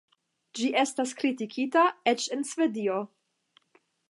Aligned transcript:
Ĝi 0.59 0.69
estas 0.83 1.13
kritikita 1.19 1.85
eĉ 2.13 2.27
en 2.39 2.45
Svedio. 2.55 3.01